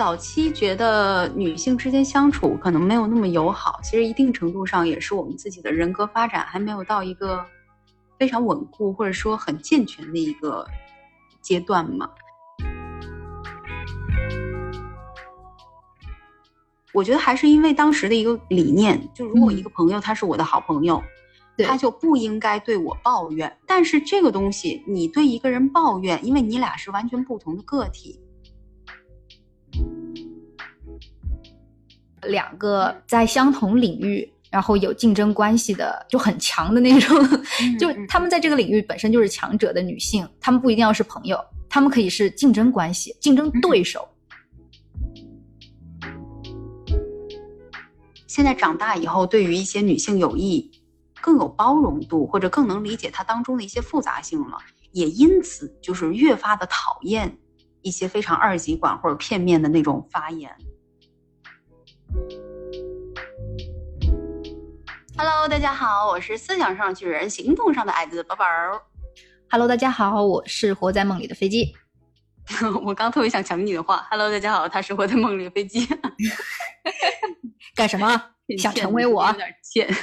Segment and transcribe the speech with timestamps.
[0.00, 7.44] 早期觉得女性之间相处可能没有那么友好，其实一定程度上也是我们自己的人格发展还没有到一个
[8.18, 10.66] 非常稳固或者说很健全的一个
[11.42, 12.08] 阶段嘛。
[16.94, 21.02] 我觉得还是因为当时的一个理念，就如果一个朋友他是我的好朋友，
[21.58, 23.54] 他就不应该对我抱怨。
[23.66, 28.18] 但是这个东西，你对一个人抱怨，因为你俩是完全不同的个体。
[32.22, 37.18] 两个在相同领域，然后有竞争关系的，就很强的那种，
[37.78, 41.38] 就他们在这个领域本身就是强者的女性，他们不一定要是朋友，
[41.68, 44.08] 他们可以是竞争关系、竞争对手。
[48.26, 50.70] 现在长大以后，对于一些女性友谊
[51.20, 54.56] 更有包容度，或者更能理解它当中的一些复杂性了，
[54.92, 57.36] 也因此就是越发的讨厌
[57.82, 60.50] 一些非常二极管或者片面的那种发言。
[65.22, 68.46] Hello，大家好，我是思想上巨人，行动上的矮子宝宝。
[69.50, 71.74] Hello，大家好，我是活在梦里的飞机。
[72.82, 74.06] 我刚特别想抢你的话。
[74.10, 75.86] Hello，大家好，他是活在梦里的飞机。
[77.76, 78.18] 干什么？
[78.56, 79.26] 想成为我？
[79.26, 79.94] 有点贱。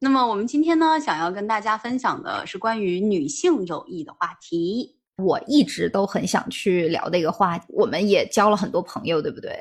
[0.00, 4.98] 那么我们今天呢，想要跟大家分享的是关于女性友谊的话题。
[5.22, 7.64] 我一直都很想去聊的一个话题。
[7.68, 9.56] 我们也交了很多朋友，对不对？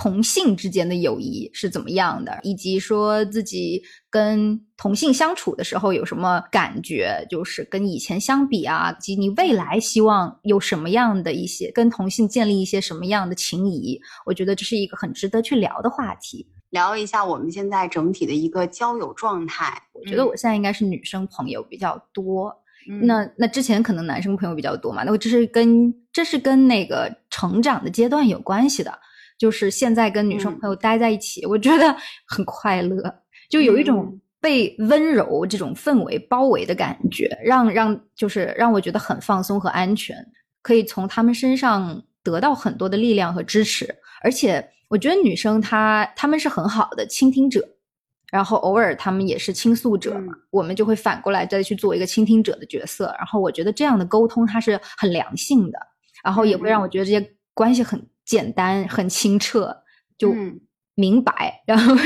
[0.00, 2.38] 同性之间的友谊是怎么样的？
[2.44, 7.26] 以及说自己跟同性相处的时候有什么感觉？
[7.28, 14.00] 就是跟以前相比啊，及你未来希望有什么样的一些跟同性建立一些什么样的情谊？
[14.24, 16.46] 我觉得这是一个很值得去聊的话题。
[16.70, 19.82] 聊一下我们现在整体的一个交友状态。
[19.92, 22.54] 我觉得我现在应该是女生朋友比较多。
[23.02, 25.02] 那那之前可能男生朋友比较多嘛？
[25.02, 28.96] 那这是跟这是跟那个成长的阶段有关系的。
[29.38, 31.94] 就是现在跟女生朋友待在一起，我觉得
[32.26, 33.02] 很快乐，
[33.48, 40.16] 就有一种被温柔这种氛围包围的感觉，让让就是让我觉得很放松和安全，
[40.62, 44.68] 可以从他们身上得到很多的力量和支持，而且。
[44.90, 47.62] 我觉得女生她她们是很好的倾听者，
[48.32, 53.14] 然后偶尔他们也是倾诉者嘛，我们就会反过来再去做一个倾听者的角色。
[53.18, 55.78] 然后我觉得这样的沟通它是很良性的，
[56.24, 59.74] 然后也会让我觉得这些关系很简单、很清澈，
[60.18, 60.32] 就
[60.94, 61.62] 明白。
[61.66, 61.96] 然后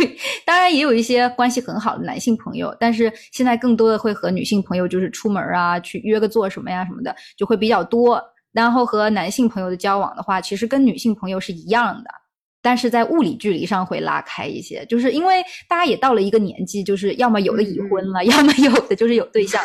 [0.46, 8.22] 当然也有一些关系很好的男性朋友，但是现在更多的会和女性朋友就是出门啊，去约个做什么呀什么的就会比较多。
[8.52, 12.10] 然后和男性朋友的交往的话，其实跟女性朋友是一样的。
[12.64, 19.60] 但是在物理距离上会拉开一些，就是因为大家也到了一个年纪，就是要么有的已婚了，要么有的就是有对象，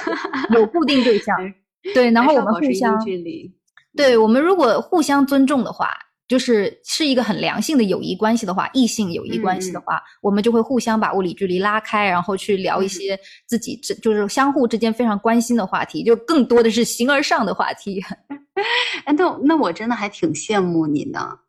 [0.56, 1.38] 有固定对象。
[1.94, 3.54] 对，然后我们互相距离，
[3.96, 5.90] 对我们如果互相尊重的话，
[6.28, 18.04] 就是是一个很良性的友谊关系的话，异性友谊关系的话，我们就会互相把物理距离拉开，然后去聊一些自己这就是相互之间非常关心的话题，就更多的是形而上的话题。
[19.06, 21.40] 哎，那那我真的还挺羡慕你的。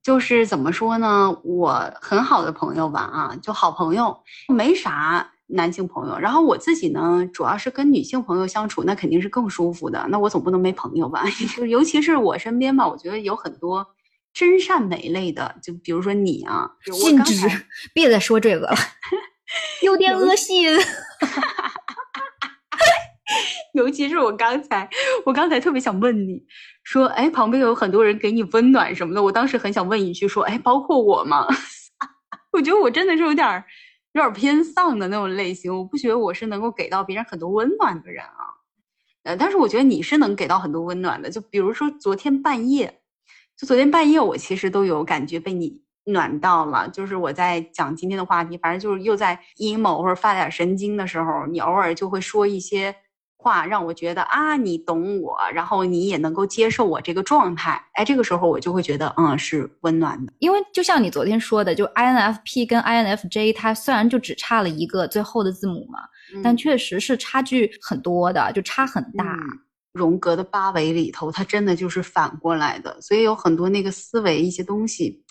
[0.00, 1.36] 就是怎么说呢？
[1.44, 4.16] 我很好的朋友吧，啊，就好朋友，
[4.48, 6.16] 没啥男性朋友。
[6.18, 10.06] 然后我自己呢，主要是跟女性朋友相处，那肯定是更舒服的。
[10.08, 11.24] 那我总不能没朋友吧？
[11.68, 13.86] 尤其是我身边吧，我觉得有很多
[14.32, 17.48] 真善美类的，就比如说你啊，禁止，
[17.92, 18.74] 别再说这个了，
[19.82, 20.76] 有点恶心。
[23.74, 24.88] 尤其是我刚才，
[25.24, 26.42] 我刚才特别想问你，
[26.82, 31.46] 说，哎，旁边有很多人给你温暖什么的，我当时很想问一句，说，哎，包括我吗？
[32.52, 33.64] 我觉得我真的是有点，
[34.12, 38.56] 有点偏丧的那种类型，我不觉得我是能够给到别人很多温暖的人啊。
[39.24, 42.97] 呃，但是我觉得你是能给到很多温暖的，就比如说昨天半夜，
[43.58, 46.88] 就昨天半夜，我其实都有感觉被你暖到了。
[46.88, 52.94] 就是我在讲今天的话题，反正就是又在 emo 或者发点神经的时候，你偶尔就会说一些。
[53.40, 60.32] 话让我觉得啊，你懂我，然后你也能够接受我这个状态，哎，这个时候我就会觉得，嗯，是温暖的。
[60.40, 66.00] 因为就像你昨天说的，就 INFP 跟 INFJ，它虽然就只差了一个最后的字母嘛，
[66.42, 69.24] 但确实是差距很多的，就差很大。
[69.98, 75.24] 荣格的八维里头，它真的就是反过来的，所以有很多那个思维一些东西，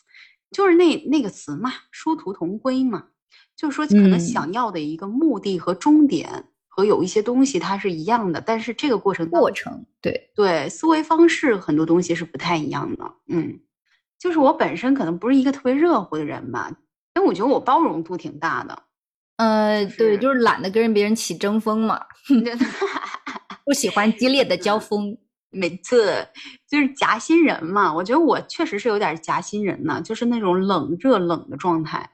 [0.51, 3.05] 就是那那个词嘛，殊途同归嘛，
[3.55, 6.29] 就是说可能想要的一个目的和终点。
[6.69, 13.03] 和有一些东西它是一样的，但是这个过程过程对对思维方式很多东西是不太一样的。
[13.29, 13.59] 嗯，
[14.19, 16.71] 就是我本身可能不是一个特别热乎的人吧，
[17.15, 18.83] 但我觉得我包容度挺大的。
[19.37, 21.99] 呃，对，就是懒得跟别人起争锋嘛
[23.67, 25.15] 不喜欢激烈的交锋。
[25.49, 26.27] 每次
[26.69, 32.07] 就是夹心人嘛，我觉得我确实是有点夹心人呢，就是那种冷热冷的状态。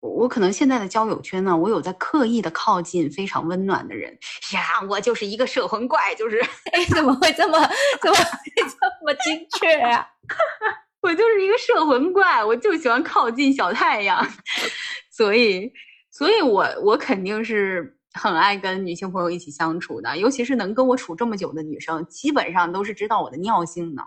[0.00, 4.10] 我我可能现在的交友圈呢，我有在刻意的靠近非常温暖的人
[4.54, 6.40] 呀，我就是一个摄魂怪，就是
[6.72, 7.58] 哎，怎么会这么
[8.00, 8.16] 怎么
[8.56, 10.06] 这么精确呀？
[11.02, 14.26] 我就是一个摄魂怪，我就喜欢靠近小太阳，
[15.12, 15.70] 所以，
[16.10, 24.02] 所以我我肯定是很爱跟女性朋友一起相处的，尤其是能跟我处这么久的女生，基本上都是知道我的尿性的，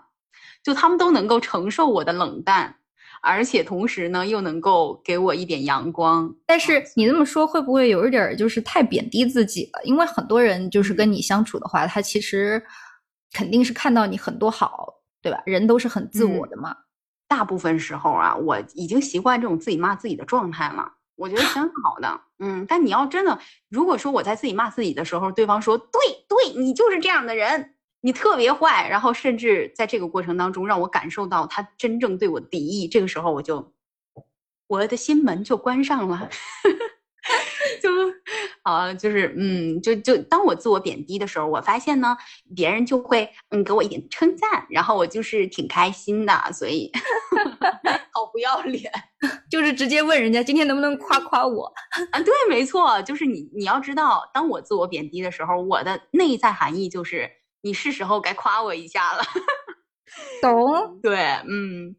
[0.62, 2.76] 就她们都能够承受我的冷淡。
[3.24, 6.34] 而且同时呢，又能够给我一点阳光。
[6.44, 9.80] 但是你这么说，会不会有一点就是太贬低自己了？
[9.84, 12.60] 因为很多人就是跟你相处的话，他其实
[13.32, 14.92] 肯定是看到你很多好，
[15.22, 15.40] 对吧？
[15.46, 16.74] 人都是很自我的嘛。
[17.28, 20.92] 大部分时候啊，我已经习惯这种自己骂自己的状态了，
[21.22, 22.20] 我觉得挺好的。
[22.40, 23.38] 嗯，但你要真的，
[23.68, 27.74] 如果说我在自己骂自己的时候，对方说对对，你就是这样的人。
[28.04, 33.72] 你特别坏，然后甚至在这个过程当中让我感受到他真正对我敌意，这个时候我就
[34.66, 36.28] 我的心门就关上了，
[37.80, 37.90] 就
[38.64, 42.16] 啊，就是嗯，就就当我自我贬低的时候，我发现呢，
[42.56, 46.90] 别人就会嗯给我一点称赞，然后我就是挺开心的，所以
[48.42, 48.92] 要脸，
[49.50, 51.72] 就是直接问人家今天能不能夸夸我
[52.12, 52.20] 啊？
[52.20, 57.30] 对，没错，就是你你要知道，当我自我贬低的时候，我的内在含义就是。
[57.64, 59.22] 你是时候该夸我一下了，
[60.42, 60.98] 懂？
[61.00, 61.16] 对，
[61.48, 61.94] 嗯。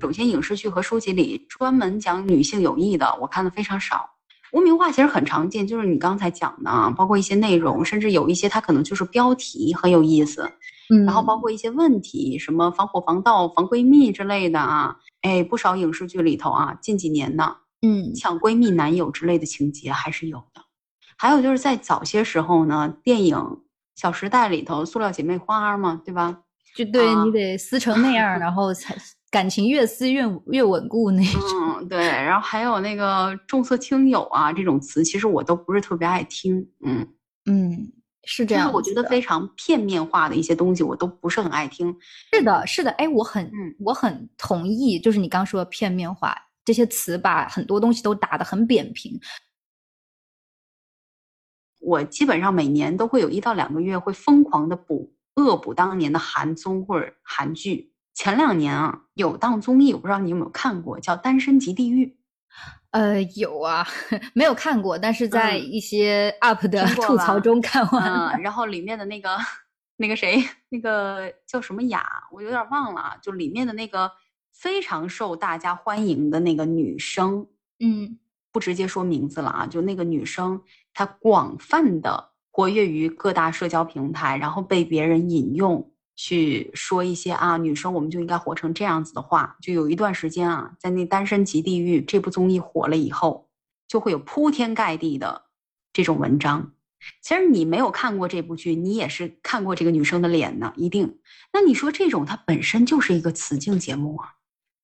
[0.00, 4.08] 首先，影视剧和书籍里专门讲女性友谊的，我看的非常少。
[4.52, 10.42] 污名化其实很常见，就是你刚才讲的，包括一些内容，甚至有一些它可能就是标题很有意思。
[10.92, 20.62] 嗯然后包括一些问题，什么防火防盗防闺蜜之类的啊，哎，不少影视剧里头啊，近几年呢，嗯，抢闺蜜男友之类的情节还是有的。
[21.16, 23.36] 还有就是在早些时候呢，电影
[23.94, 26.40] 《小时代》里头，塑料姐妹花嘛，对吧？
[26.74, 28.96] 就对你得撕成那样，然后才
[29.30, 31.40] 感情越撕越越稳固那种。
[31.78, 32.06] 嗯，对。
[32.06, 36.68] 然后还有那个重色轻友啊这种词，其实我都不是特别爱听。
[36.84, 37.06] 嗯
[37.46, 37.92] 嗯。
[38.24, 41.96] 是这样，我觉得非常片面化的一些东西，我都不是很爱听。
[42.34, 43.50] 是的，是的，哎，我很，
[43.80, 49.18] 我很同意，就是你刚说的片面化这些词，把很多东西都打得很扁平。
[51.80, 57.90] 我基本上每年都会有一到两个月会疯狂的补恶补当年的韩综或者韩剧。
[58.22, 62.04] 前两年啊，有档综艺，我不知道你有没有看过，叫《单身即地狱》。
[62.90, 63.86] 呃，有啊，
[64.34, 68.36] 没有看过，但是在一些 UP 的吐槽中看完了。
[68.42, 69.38] 然后里面的那个
[69.96, 74.12] 那个谁，那个叫什么雅，我有点忘了，就里面的那个
[74.52, 77.46] 非常受大家欢迎的那个女生，
[77.78, 78.18] 嗯，
[78.52, 80.60] 不直接说名字了啊，就那个女生，
[80.92, 85.90] 她广泛的活跃于各大社交平台，然后被别人引用。
[86.22, 93.48] 去说一些啊，女生我们就应该活成这样子的话，就有一段时间啊，在那《单身即地狱》这部综艺火了以后，
[93.88, 95.46] 就会有铺天盖地的
[95.94, 96.72] 这种文章。
[97.22, 101.16] 其实你没有看过这部剧，你也是看过这个女生的脸呢，一定。
[101.54, 104.28] 那你说这种它本身就是一个雌竞节目啊，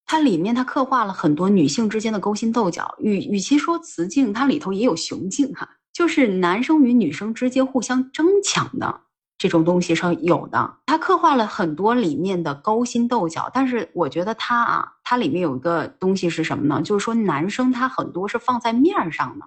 [0.06, 2.94] 它里面它刻画了很多女性之间的勾心斗角。
[2.98, 9.02] 与与其说雌竞，它里头也有雄竞哈，就是男生与女生之间互相争抢的。
[9.38, 16.80] 这种东西上有的，他刻画了很多里面的勾心斗角，但是我觉得他啊，他里面有一个东西是什么呢？
[16.82, 19.44] 就是说男生他很多是放在面上的，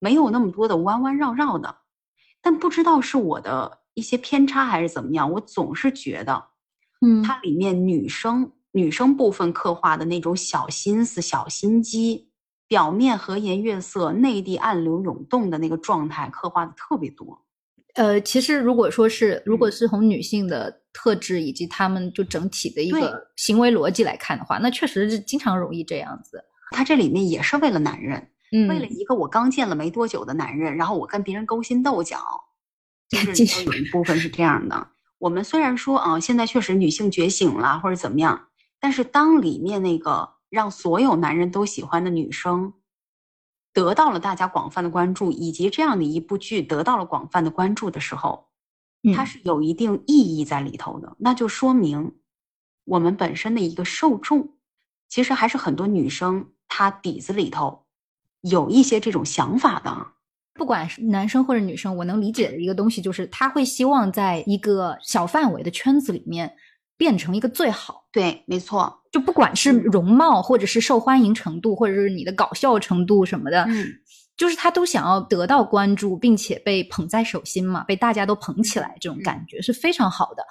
[0.00, 1.76] 没有那么多的弯弯绕绕的。
[2.42, 6.46] 但不知道是我的一些偏差还是怎么样，我总是觉得，
[7.00, 12.30] 嗯，它里面女生女生部分刻画的那种小心思、小心机，
[12.66, 17.44] 表面和颜悦色，内地暗流涌动的那个状态刻画的特别多。
[18.00, 26.42] 呃，其实如果说是，如果是从女性的特质以及她们就整体的一个行为逻辑来看的话，那确实是经常容易这样子。
[26.70, 32.18] 他这里面也是为了男人，嗯，为了一个我刚见了没多久的男人，然后我跟别人勾心斗角，
[33.10, 34.88] 就 是有一部分是这样的。
[35.18, 38.46] 我们虽然说啊，现在确实女性觉醒了或者怎么样，
[38.80, 42.72] 但是当里面那个让所有男人都喜欢的女生。
[43.72, 48.48] 得到了大家广泛的关注，以及这样的一部剧得到了广泛的关注的时候，
[49.14, 51.16] 它是有一定意义在里头的。
[51.18, 52.16] 那就说明
[52.84, 54.54] 我们本身的一个受众，
[55.08, 57.84] 其实还是很多女生她底子里头
[58.40, 60.08] 有一些这种想法的。
[60.52, 66.54] 不管是男生或者女生，我能理解的一个东西就是，他会希望在一个小范围的圈子里面
[67.00, 68.04] 变成一个最好。
[68.12, 73.86] 对，没错，就不管是容貌，或者是受欢迎程度，或者是你的搞笑程度什么的，嗯，
[74.36, 80.44] 就是他都想要得到关注，并且被捧在手心嘛，被大家都捧起来，这种感觉是非常好的。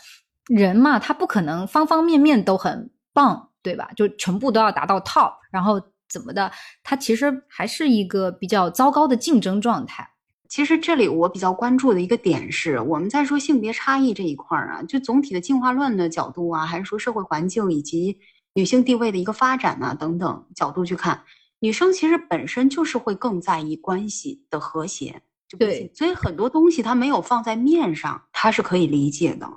[0.47, 3.91] 人嘛，他不可能方方面面都很棒，对吧？
[3.95, 5.79] 就全部都要达到 top，然后
[6.09, 6.51] 怎么的？
[6.81, 10.09] 他其实还是一个比较糟糕的竞争状态。
[10.49, 18.17] 其实这里我比较关注的一个点是，我们在说性别差异这一块儿啊，就总体的进化论的角度啊，还是说社会环境以及
[18.55, 21.23] 女性地位的一个发展啊等等角度去看，
[21.59, 25.21] 女生其实本身就是会更在意关系的和谐。
[25.57, 29.47] 对，所以很多东西她没有放在面上，她是可以理解的。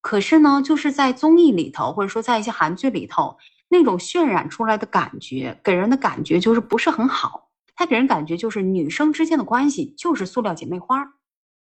[0.00, 3.36] 可是呢，就是在综艺里头，或者说在一些韩剧里头，
[3.68, 7.47] 那种渲染出来的感觉，给人的感觉就是不是很好。
[7.78, 11.12] 它给人感觉就是女生之间的关系就是塑料姐妹花，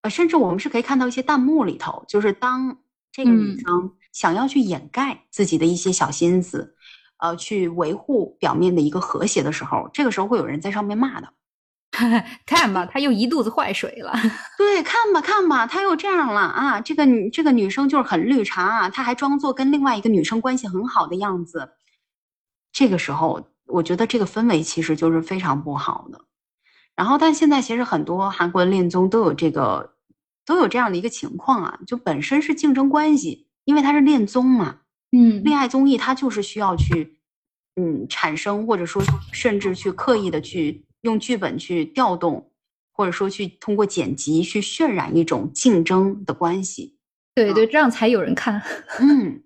[0.00, 2.78] 呃，甚至我们是可以看到一些弹幕里头，就是当
[3.12, 6.74] 这个女生想要去掩盖自己的一些小心思，
[7.18, 11.28] 呃，去维护表面的一个和谐的时候，这个时候会有人在上面骂的。
[12.46, 14.14] 看吧，他又一肚子坏水了。
[14.56, 16.80] 对，看吧，看吧，他又这样了啊！
[16.80, 21.72] 这个女这个女生就是很绿茶啊，她还装作跟另外一个女生关系很好的样子。
[22.72, 26.24] 这个时候，我觉得这个氛围其实就是非常不好的。
[26.94, 29.94] 然后，但现在其实很多韩国的恋综都有这个，
[30.44, 34.78] 都有这样的一个情况啊，就本身是竞争关系，因为它是恋综嘛，
[35.12, 37.18] 嗯，恋爱综艺它就是需要去，
[37.76, 40.82] 嗯，产生或者说甚至去刻意的去。
[41.02, 42.50] 用剧本去调动，
[42.90, 46.98] 或者说去通过剪辑去渲染一种竞争的关系。
[47.32, 48.60] 对对，这样才有人看。
[48.98, 49.40] 嗯，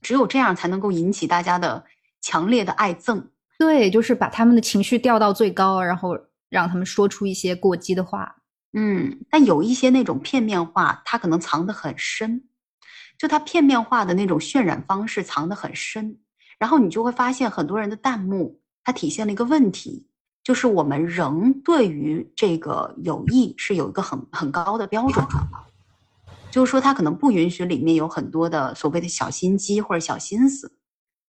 [0.00, 1.84] 只有这样才能够引起大家的
[2.20, 3.24] 强烈的爱憎。
[3.58, 6.18] 对，就是把他们的情绪调到最高，然后
[6.48, 8.36] 让他们说出一些过激的话。
[8.72, 12.44] 嗯，但有一些那种片面化，它可能藏得很深，
[13.16, 16.18] 就它片面化的那种渲染方式藏得很深，
[16.58, 20.08] 然后你就会发现很多人的弹幕，它体现了一个问题。
[20.42, 25.48] 就是我们仍对于这个友谊是有一个很很高的标准的，
[26.50, 30.70] 就是说他可能不允许里面有很多的所谓的小心机或者小心思，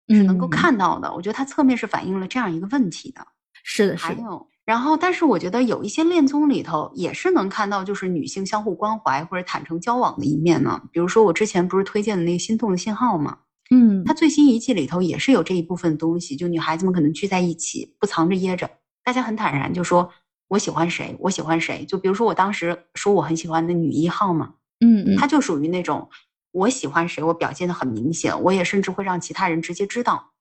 [0.08, 1.12] 是能够看到的。
[1.12, 3.26] 我觉得它侧面是反映了这样一个问题的。
[3.62, 4.14] 是的，是的。
[4.16, 10.80] 还有，然后，但是我觉得有一些恋综里头也是能看到，就是女性相互关怀或者坦诚交往的一面呢。
[10.92, 13.38] 比如说我之前不是推荐的那个《心动的信号》吗？
[13.70, 18.68] 嗯，它最新一季里头也是有这一部分东西，就女孩子们可能聚在一起，不藏着掖着。
[19.02, 20.10] 大家很坦然就说
[20.48, 21.84] 我喜欢谁，我喜欢谁。
[21.86, 26.08] 就比如说我当时说我很喜欢的女一号嘛，嗯嗯，她就属于那种
[26.52, 30.32] 我喜欢谁，我表现的很明显，我也甚至会让其他人直接知道。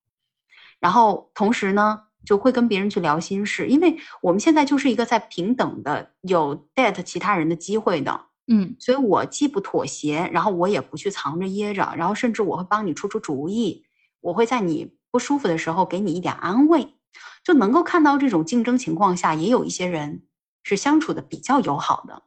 [0.80, 13.86] 然后同时呢，就会跟别人去聊心事，因为我们现在就是一个在平等的有 date 其他人的机会的，嗯，所以我既不妥协，然后我也不去藏着掖着，然后甚至我会帮你出出主意，
[14.20, 16.96] 我会在你不舒服的时候给你一点安慰。
[17.44, 20.24] 就能够看到这种竞争情况下，也有一些人
[20.64, 22.24] 是相处的比较友好的，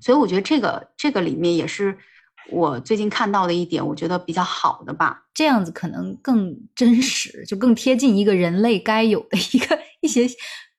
[0.00, 1.98] 所以我觉得这个这个里面也是
[2.50, 5.24] 我最近看到的一点，我觉得比较好的吧。
[5.34, 10.26] 这样子可能更真实，就更贴近一个人类该有的一个 一些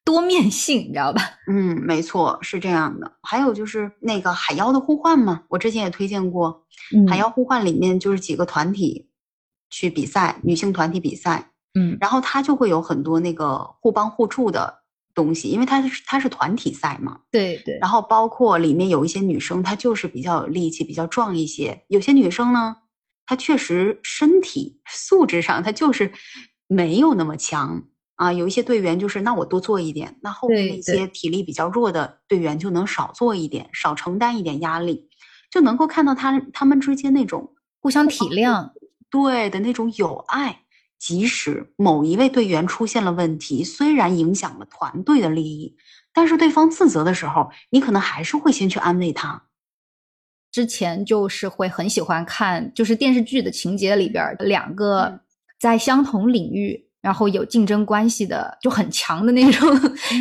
[0.03, 1.21] 多面性，你知道吧？
[1.47, 3.11] 嗯，没错，是这样的。
[3.21, 6.65] 还有就是那个《海妖的呼唤》嘛，我之前也推荐过，
[7.09, 9.07] 《海妖呼唤》里面就是几个团体
[9.69, 11.51] 去比赛，女性团体比赛。
[11.75, 14.79] 嗯，然后他就会有很多那个互帮互助的
[15.13, 17.19] 东西，因为他是他是团体赛嘛。
[17.31, 17.77] 对对。
[17.79, 22.75] 然后包括里面有一些女生，她就是比较有力气，比较壮一些；有些女生呢，
[23.25, 26.11] 她确实身体素质上她就是
[26.67, 27.83] 没有那么强
[28.15, 28.31] 啊。
[28.31, 35.09] 有一些队员就是那我多做一点，那后面那些体力比较弱的队员就能少做一点，少承担一点压力，
[35.51, 38.71] 就能够看到他他们之间那种互相体谅，
[39.09, 40.61] 对的那种友爱。
[40.99, 45.77] 即使某一位队员出现了问题，虽然影响了团队的利益，
[46.13, 49.43] 但是对方自责的时候，你可能还是会先去安慰他。
[50.51, 55.21] 之前就是会很喜欢看，就是电视剧的情节里边，两个
[55.59, 59.79] 在相同领域，然后有竞争关系的，就很强的那种，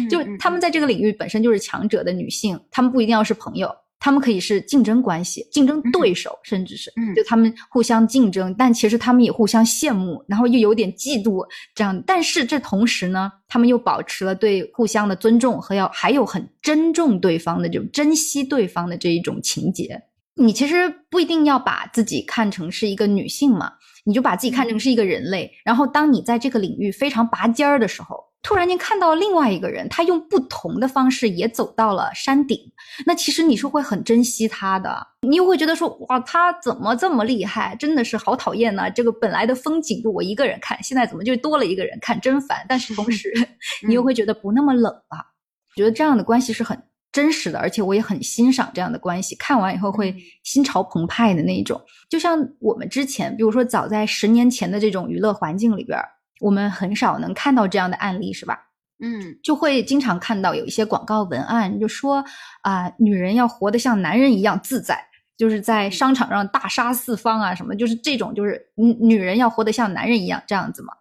[0.09, 3.75] 就他们在这个领域本身就是强者的女性，他们不一定要是朋友。
[4.01, 12.01] 他们可以是竞争关系、竞争对手，甚至是，就他们互相竞争，但其实他们也互相羡慕，然后又有点嫉妒这样。
[12.07, 20.01] 但是这同时呢，他们又保持了对互相的尊重和要还有很珍重对方的这种珍惜对方的这一种情节。
[20.37, 23.73] 你其实不一定要把自己看成是一个女性嘛，
[24.05, 25.51] 你就把自己看成是一个人类。
[25.65, 32.59] 然后当你在这个领域非常拔尖儿的时候，突然间看到另外一个人，他用不同的方式也走到了山顶，
[33.05, 37.77] 那其实你是会很珍惜他的，你又会觉得说哇，他怎么这么厉害？
[37.79, 38.91] 真的是好讨厌呢！
[38.91, 42.65] 这个本来的风景就我一个人看，现在怎么就多了一个人看，真烦。
[42.69, 43.31] 但是同时，
[43.87, 45.27] 你又会觉得不那么冷了，
[45.75, 46.81] 觉得这样的关系是很
[47.13, 49.35] 真实的，而且我也很欣赏这样的关系。
[49.37, 51.79] 看完以后会心潮澎湃的那种，
[52.09, 55.99] 就像我们之前，比如说早在十年前的这种娱乐环境里边。
[56.41, 58.59] 我们很少能看到这样的案例，是吧？
[59.01, 62.25] 嗯，就会经常看到有一些广告文案，就说
[62.63, 64.99] 啊，女人要活得像男人一样自在，
[65.37, 70.93] 就是在商场上大杀四方啊，什么，就是这种，就是女女人要活得像男人一样这样子嘛。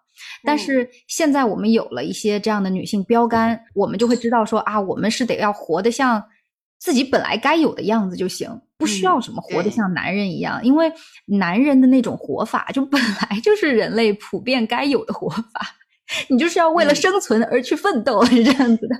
[0.44, 6.24] 但是现在我们有了一些这样的女性标杆，我们就会知道说啊，我们是得要活得像。
[6.80, 10.92] 自己本来该有的样子就行，不需要什么活得像男人一样，因为
[11.26, 15.76] 男人的那种活法就本来 就是人类普遍该有的活法。
[16.30, 18.96] 你就是要为了生存而去奋斗，是 这样子的。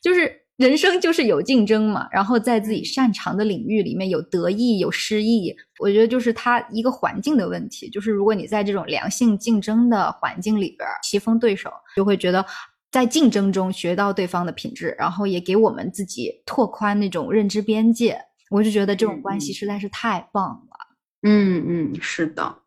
[0.00, 5.52] 就是人生就是有竞争嘛，然后在自己擅长的领域里面有得意有失意。
[5.80, 12.44] 我觉得就是他一个环境的问题，就是如果你在这种良性竞争的环境里边棋逢对手，就会觉得。
[12.92, 18.20] 在竞争中学到对方的品质，然后也给我们自己拓宽那种认知边界，
[18.50, 20.76] 我就觉得这种关系实在是太棒了。
[21.22, 22.58] 嗯嗯，是的。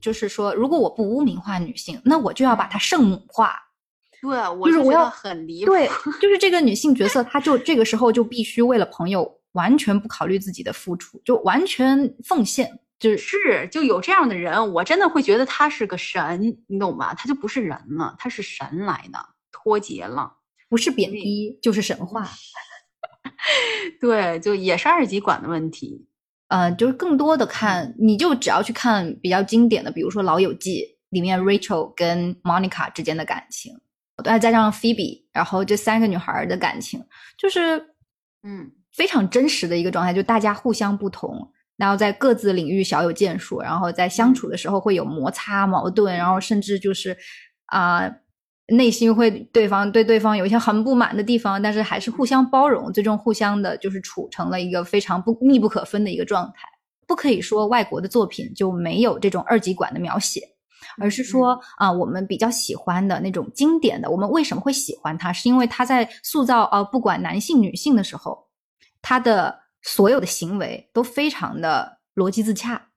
[0.00, 3.58] 就是说，如果我不污名化女性，那我就要把她圣母化。
[4.22, 5.72] 对，我就是我要很离谱。
[5.72, 5.88] 对，
[6.22, 9.40] 就是这个女性角色，她就这个时候就必须为了朋友。
[9.54, 17.14] 完全不考虑自己的付出，就完全奉献，就是是就有这样的人，我真的会觉得他是个神，你懂吗？
[17.14, 19.18] 他就不是人了，他是神来的，
[19.52, 20.32] 脱节了，
[20.68, 22.28] 不是贬低就是神话。
[24.00, 26.06] 对，就也是二极管的问题。
[26.48, 30.80] 嗯，就是更多的看，你就只要去看比较经典的，比如说《老友记》
[31.10, 33.72] 里面 Rachel 跟 Monica 之间的感情，
[34.24, 37.04] 再加上 Phoebe，然后这三个女孩的感情，
[37.38, 37.94] 就是
[38.42, 38.72] 嗯。
[38.94, 47.16] 非常真实的一个状态，就大家互相不同，然后在各自领域小有建树，然后在相处的时候会有摩擦、矛盾，然后甚至就是
[47.66, 48.08] 啊，
[48.68, 56.68] 内心会对方对对方有一些很不满的地方，但是还是互相包容，最终互相的就是处成了一个非常不密不可分的一个状态。
[57.06, 60.40] 不可以说外国的作品就没有这种二极管的描写，
[60.98, 65.32] 而是说啊，我们比较喜欢的那种经典的，我们为什么会喜欢它？
[65.32, 68.43] 是因为它在塑造呃，不管男性女性的时候。
[69.06, 72.88] 他的所有的行为都非常的逻辑自洽，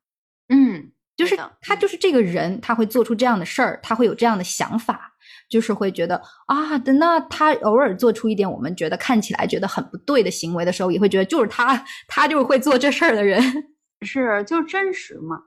[0.47, 5.17] 嗯，就是他就是这个人，他会做出这样的事儿，他会有这样的想法，
[5.49, 13.41] 就是会觉得啊，等那他偶尔做出一点我们觉得看起来觉得很不对的行为的时候，也会觉得就是他，他就是会做这事儿的人，
[14.07, 15.41] 是就是真实嘛，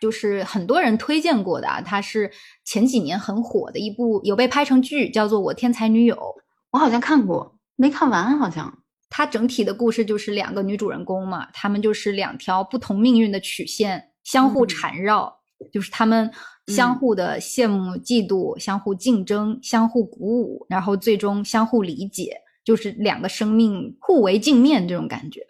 [0.00, 2.32] 就是很多人推荐过的，啊，他是
[2.64, 6.16] 前几年很火的一部，有被拍成剧，叫做《我天才女友》，
[6.70, 8.78] 我好像看过，没看完好像。
[9.10, 15.40] 它整体的故事就是两个女主人公嘛，她们就是两条不同命运的曲线相互缠绕，
[15.72, 16.30] 就是她们
[16.68, 25.44] 相互的羡慕、嫉妒、相互竞争、相互鼓舞，然后最终相互理解，就是两个生命互为镜面这种感觉。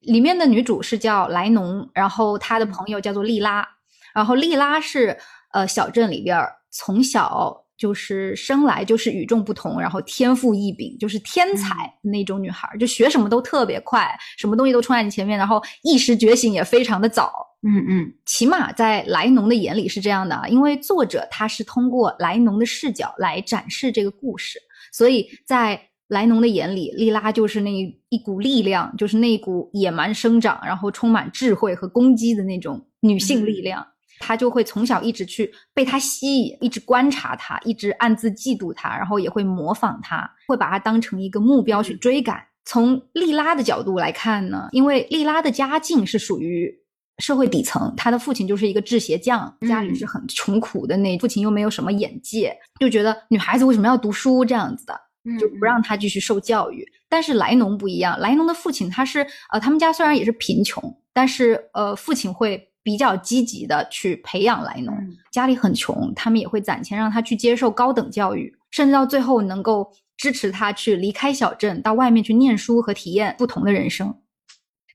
[0.00, 3.68] 里面的女主是叫莱农，然后她的朋友叫做莉拉，
[4.14, 5.18] 然后莉拉是
[5.52, 6.38] 呃小镇里边
[6.70, 7.61] 从小。
[7.76, 14.08] 就是生来就是与众不同，然后天赋异禀，就是天才那种女孩，就学什么都特别快，
[14.38, 17.32] 什么东西都冲在你前面，然后意识觉醒也非常的早。
[17.64, 24.58] 嗯嗯，起码在莱农的眼里是这样的啊，因为作者他是通过莱农的视角来展示这个故事，
[24.92, 27.70] 所以在莱农的眼里，莉拉就是那
[28.08, 33.86] 一股力量，就是那股野蛮生长，然后充满智慧和攻击的那种女性力量。
[34.22, 42.40] 他就会从小一直去被他吸引，一直观察他，一直暗自嫉妒他，然后也会模仿他，会把他当成一个目标去追赶。
[42.64, 46.72] 从莉拉的角度来看呢，因为莉拉的家境是属于
[47.18, 54.94] 社会底层，他的父亲就是一个制鞋匠，家里是很穷苦的那，父亲又没有什么眼界，就觉得女孩子为什么要读书这样子的，
[55.40, 56.86] 就不让他继续受教育。
[57.08, 60.82] 但是莱农不一样，莱农的父亲他是呃，他们家虽然也是贫穷，
[61.12, 62.68] 但是呃，父亲会。
[62.82, 64.94] 比较积极的去培养莱农，
[65.30, 74.14] 家里很穷，他们也会攒钱让他去接受高等教育，甚至到最后能够支持他去离开小镇，到外面去念书和体验不同的人生。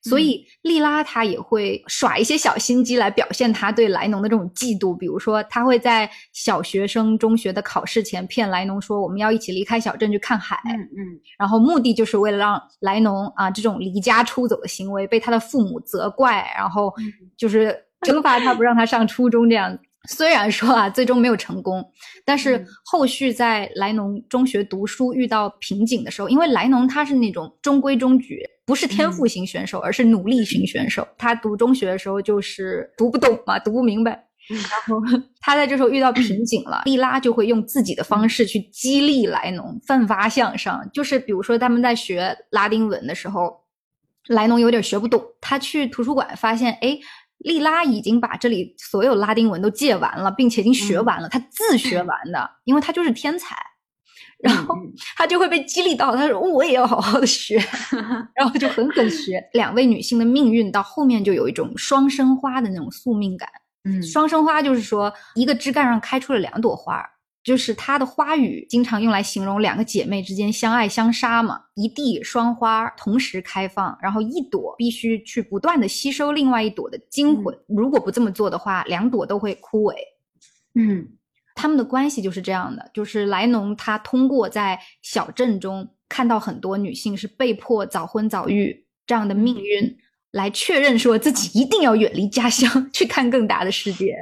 [0.03, 16.93] 所以莉拉她也会耍一些小心机来表现她对莱农的这种嫉妒，比如说她会在小学生中学的考试前骗莱农说我们要一起离开小镇去看海，嗯嗯，然后目的就是为了让莱农啊这种离家出走的行为被他的父母责怪，然后
[17.35, 19.77] 就是惩罚他不让他上初中这样。
[20.07, 21.83] 虽然说啊，最终没有成功，
[22.23, 31.07] 但是后续在莱农中学读书遇到瓶颈的时候，因为莱农他是那种中规中矩，不是天赋型选手，而是努力型选手。
[31.17, 34.11] 他读中学的时候就是读不懂嘛，读不明白。
[34.47, 35.01] 然后
[35.41, 40.89] 他在这时候遇到瓶颈了，莉拉就会用自己的方式去激励莱农奋发向上。
[40.93, 43.53] 就是比如说他们在学拉丁文的时候，
[44.27, 46.97] 莱农有点学不懂，他去图书馆发现，哎。
[47.39, 53.55] 莉拉已经把这里所有拉丁文都借完了，并且已经学完了，他自学完的，因为他就是天才。
[54.39, 54.75] 然后
[55.15, 57.57] 他就会被激励到，他说我也要好好的学，
[58.35, 59.43] 然后就狠狠学。
[59.53, 63.49] 两位女性的命运到后面就有一种双生花的那种宿命感。
[63.85, 67.03] 嗯，双生花就是说一个枝干上开出了两朵花。
[67.47, 79.95] 就是它的花语经常用来形容两个姐妹之间相爱相杀嘛，一地双花同时开放，然后一朵必须去不断的吸收另外一朵的精魂，如果不这么做的话，两朵都会枯萎。
[80.75, 81.07] 嗯，
[81.55, 89.97] 他们的关系就是这样的，就是莱农他通过在小镇中看到很多女性是被迫早婚早育这样的命运，
[90.31, 94.17] 来确认说自己一定要远离家乡 去看更大的世界。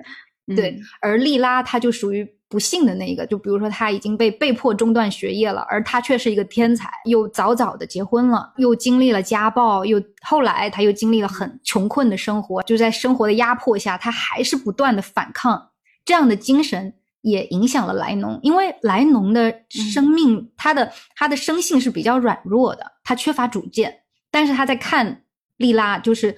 [0.55, 2.35] 对，而莉拉她就属于。
[2.47, 15.71] 不幸的那一个，就比如说他已经被被迫中断学业了，而他却是一个天才，又早早的结婚了，又经历了家暴，又后来他又经历了很穷困的生活，就在生活的压迫下，他还是不断的反抗，
[16.05, 25.23] 这样的精神也影响了莱农，因为莱农的生命，他的他的生性是比较软弱的，他缺乏主见，但是他在看
[25.57, 26.37] 莉拉，就是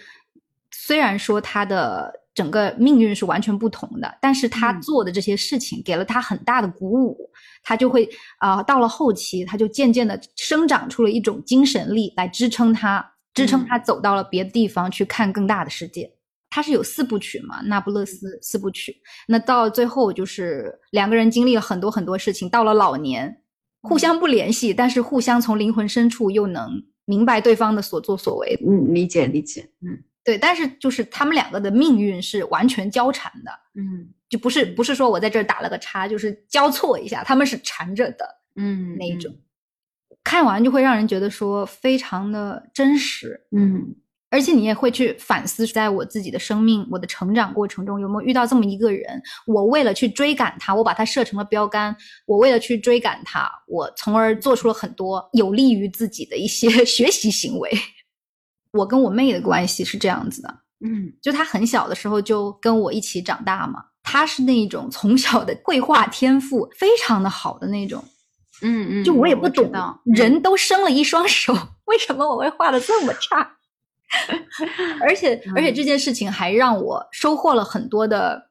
[0.72, 2.22] 虽然说他的。
[2.38, 7.32] 整个命运是完全不同的，但是他做的这些事情给了他很大的鼓舞，
[7.64, 16.14] 他就会啊，到了后期，他就渐渐的生长出了一种精神力来支撑他，支撑他走到了别的地方去看更大的世界。
[16.52, 18.92] 他是有四部曲嘛，《那不勒斯四部曲》，
[19.28, 23.36] 那到最后就是两个人经历了很多很多事情，到了老年，
[23.82, 26.70] 互相不联系，但是互相从灵魂深处又能
[27.06, 28.56] 明白对方的所作所为。
[28.64, 30.04] 嗯，理解理解，嗯。
[30.28, 39.34] 对，但是就是他们两个的命运是完全交缠的，嗯，就不是不是说我在这儿打了个叉，就是交错一下，他们是缠着的，嗯，那一种，
[40.26, 43.96] 看完就会让人觉得说非常的真实，嗯，
[44.30, 57.72] 而且你也会去反思，在我自己的生命、我的成长过程中，有没有遇到这么一个人，我为了去追赶他，我把他设成了标杆，我为了去追赶他，我从而做出了很多有利于自己的一些 学习行为。
[58.72, 60.54] 我跟我妹的关系是这样子的，
[60.86, 68.04] 嗯，就她很小的时候就跟我一起长大嘛，她是那种从小的绘画天赋非常的好的那种，
[68.62, 69.72] 嗯嗯，就我也不懂，
[70.06, 71.54] 人都生了一双手，
[71.86, 73.56] 为什么我会画的这么差？
[75.02, 78.50] 而且而且这件事情还让我收获了很多的，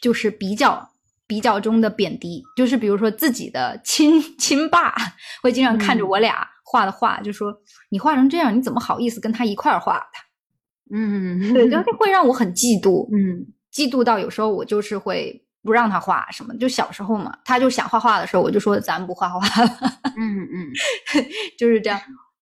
[0.00, 0.90] 就是比较
[1.26, 4.94] 比较中的贬低，就是比如说自己的亲亲爸
[5.42, 6.51] 会经常看着我俩。
[6.72, 7.54] 画的画就说
[7.90, 10.96] 你画成这样，你怎么好意思跟他一块儿画的？
[10.96, 16.56] 嗯，对，就会让我很嫉妒，嗯，嫉妒到有时候我就是会不让他画什么。
[16.56, 19.70] 就小时候嘛，他就想画画的时候，我就说咱不画画了。
[20.16, 20.70] 嗯嗯，
[21.58, 22.00] 就是这样，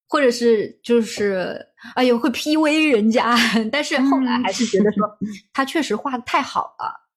[0.09, 1.61] 或者是就是
[1.97, 3.37] 哎呦会 PUA 人家，
[3.73, 5.19] 但是后来还是觉得说
[5.53, 7.10] 他确实画的太好了。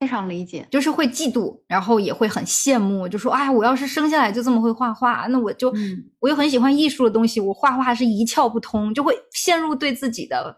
[0.00, 5.70] 非常理解，就是会嫉妒，然后也会很羡慕，就说：“哎，我要是生下来就这么会画画，那我就
[6.18, 10.56] 我又很喜欢艺术的东西，我画画是一窍不通，就会陷入对自己的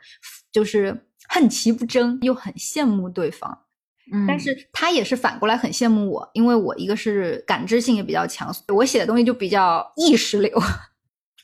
[0.52, 0.96] 就是
[1.28, 3.58] 恨其不争，又很羡慕对方。
[4.12, 10.56] 嗯，但是他也是反过来很羡慕我，因为我一个是感知性也比较强，我写的东西就比较意识流。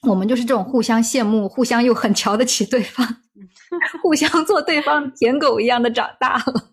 [0.03, 3.05] 我们就是这种互相羡慕，互相又很瞧得起对方，
[4.01, 6.71] 互相做对方舔狗一样的长大了。”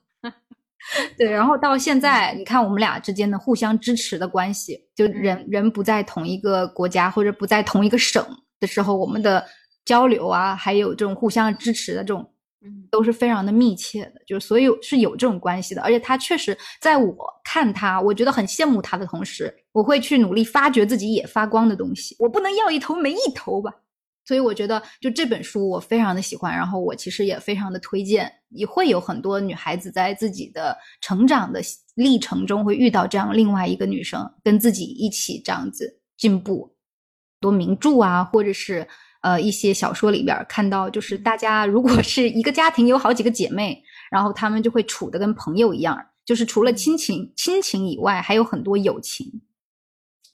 [1.18, 8.24] 对，然后到现在，你看我们俩之间的互相支持的关系，就人人不在同一个国家或者不在同一个省
[8.60, 9.46] 的时候，我们的
[9.84, 12.32] 交流啊，还有这种互相支持的这种，
[12.64, 15.82] 嗯，都是非常的密切的，就是所以是有这种关系的。
[15.82, 22.16] 而且他确实在我看他，我觉得很羡慕他的同时，我会去努力发掘自己也发光的东西。
[22.20, 23.74] 我不能要一头没一头吧。
[24.26, 31.62] 所以我觉得，就这本书我非常的喜欢，然后我其实也非常的推荐，也会有很多女孩子在自己的成长的
[31.94, 36.76] 历程中会遇到这样另外一个女生，跟自己一起这样子进步。
[37.40, 38.88] 多名著啊，或者是
[39.22, 49.42] 呃一些小说里边看到，就是大家如果是一个家庭有好几个姐妹，然后她们就会处的跟朋友一样，就是除了亲情亲情以外，还有很多友情。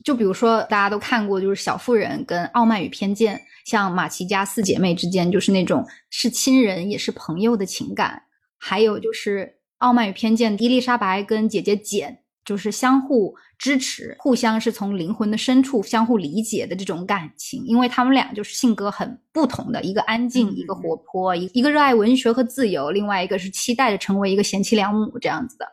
[0.03, 3.35] 就比如说大家都看过，就是《小妇人》跟《傲慢与偏见》，
[3.65, 8.23] 像马奇家四姐妹之间就是那种是亲人也是朋友的情感，
[8.57, 9.45] 还有就是
[9.77, 12.19] 《傲慢与偏见》伊丽莎白跟姐姐简。
[12.43, 25.67] 就是相互支持，互相是从灵魂的深处相互理解的这种感情，因为他们俩就是性格很不同的，一个安静，一个活泼，一一个热爱文学和自由，另外一个是期待着成为一个贤妻良母这样子的，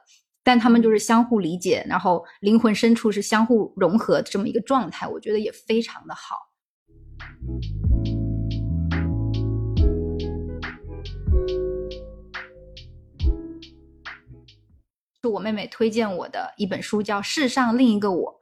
[0.48, 6.36] 但他们就是相互理解，然后灵魂深处是相互融合的这么一个状态，我觉得也非常的好。
[15.20, 18.38] 是我妹妹推荐我的一本书，叫《世上另一个我》。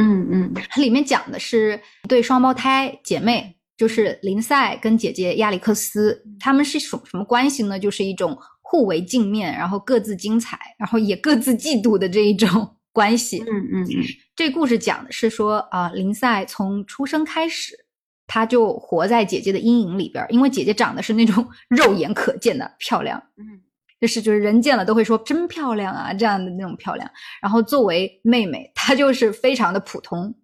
[0.00, 7.78] 嗯嗯，它里面讲的是对双胞胎姐妹，就是林赛跟姐姐亚历克斯，他们是什什么关系呢？
[7.78, 8.38] 就是一种
[8.72, 13.44] 互为镜面，然后各自精彩，然后也各自嫉妒的这一种 关系。
[13.46, 14.02] 嗯嗯嗯，
[14.34, 17.74] 这故事讲的是说啊，林赛从出生开始，
[18.26, 23.22] 他就活在姐姐的阴影里边，因为姐姐长得是那种 肉眼可见的漂亮。
[23.36, 23.60] 嗯。
[24.00, 27.08] 就是就是人见了都会说真漂亮啊，这样的那种漂亮。
[27.42, 30.34] 然后作为妹妹，她就是非常的普通，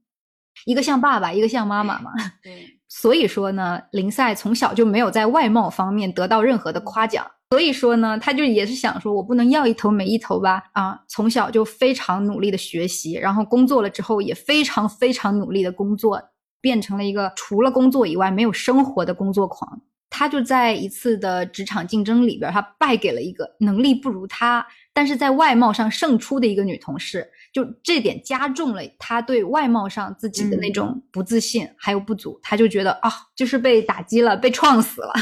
[0.66, 2.12] 一个像爸爸，一个像妈妈嘛。
[2.42, 2.78] 对。
[2.88, 7.26] 所以说呢，林赛从小就没有在外貌方面得到任何的夸奖。
[7.50, 10.64] 所以说呢，他就也是想说，我不能要一头没一头吧？
[10.72, 16.22] 啊，从小就非常努力的学习，然后工作了之后也非常非常努力的工作，
[16.60, 19.80] 变成了一个除了工作以外没有生活的工作狂。
[20.10, 35.12] 他就在一次的职场竞争里边，他败给了一个能力不如他，但是在外貌上胜出的一个女同事，就这点加重了他对外貌上自己的那种不自信还有不足，他就觉得啊，就是被打击了，被撞死了，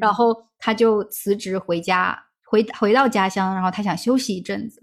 [0.00, 0.14] 然。
[0.14, 4.80] 后他就辞职回家，回回到家乡，然后他想休息一阵子，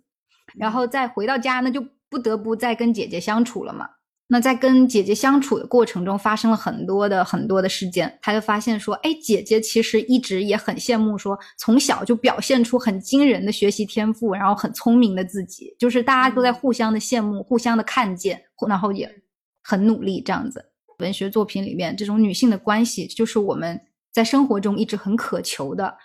[0.55, 3.89] 然后再回到家，那就不得不再跟姐姐相处了嘛。
[4.33, 19.13] 那在跟姐姐相处的过程中，发生了很多的很多的事件，他就发现说，哎，姐姐其实一直也很羡慕，说从小就表现出很惊人的学习天赋，然后很聪明的自己，就是大家都在互相的羡慕，互相的看见，然后也
[19.61, 20.65] 很努力这样子。
[20.99, 23.81] 文学作品里面这种女性的关系，就是我们
[24.13, 25.97] 在生活中一直很渴求的。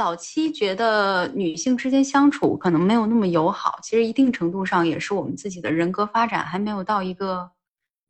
[0.00, 7.50] 早期觉得女性之间相处可能没有那么友好，其实一定程度上也是我们自己的人格发展还没有到一个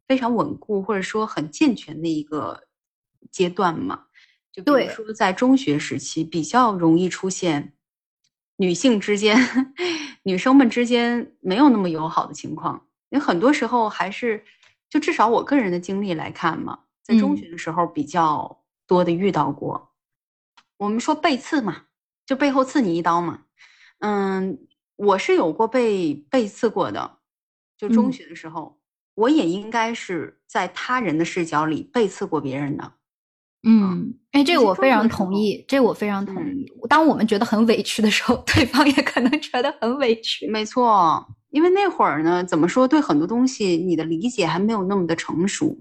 [0.06, 2.62] 非常稳固或者说很健全的一个
[3.32, 4.04] 阶段嘛。
[4.52, 7.72] 就比如说在中学时期，比较容易出现
[8.58, 9.36] 女性之间、
[10.22, 12.86] 女生们之间没有那么友好的情况。
[13.08, 14.44] 因为很多时候还是，
[14.88, 19.89] 就至少我个人的经历来看嘛，在中学的时候比较多的遇到过。
[20.80, 21.82] 我们说背刺嘛，
[22.26, 23.42] 就背后刺你一刀嘛。
[23.98, 24.58] 嗯，
[24.96, 27.18] 我是有过被背刺过的，
[27.76, 28.78] 就中学的时候，
[29.14, 32.92] 我也应该是在他人的视角里背刺过别人的。
[33.62, 36.66] 嗯，哎，这我非常同意，这我非常同意。
[36.88, 40.46] 当我们觉得很委屈的时候， 对方也可能觉得很委屈。
[40.48, 45.76] 没错，因为那会儿呢，怎么说，对很多东西你的理解还没有那么的成熟。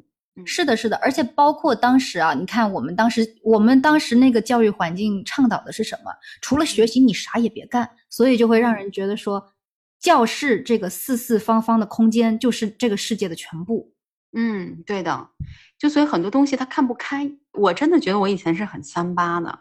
[0.46, 6.12] 是的，是的，而且包括当时啊，你看我们当时，我们当时那个教育环境倡导的是什么？
[6.42, 9.54] 除了学习，你啥也别干，所以就会让人觉得说，
[10.00, 13.94] 教室这个四四方方的空间就是这个世界的全部。
[14.34, 15.30] 嗯，对的，
[15.78, 17.32] 就所以很多东西他看不开。
[17.54, 19.60] 我真的觉得我以前是很三八的，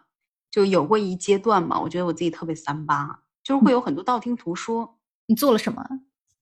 [0.50, 4.98] 就有过一阶段嘛，我觉得我自己特别三八，就是会有很多道听途说。
[5.26, 5.84] 你做了什么？